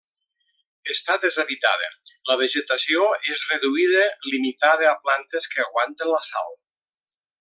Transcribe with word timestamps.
Està 0.93 1.17
deshabitada; 1.25 1.89
la 2.31 2.37
vegetació 2.41 3.05
és 3.35 3.43
reduïda 3.51 4.07
limitada 4.31 4.89
a 4.93 4.95
plantes 5.07 5.51
que 5.53 5.63
aguanten 5.67 6.11
la 6.15 6.23
sal. 6.31 6.51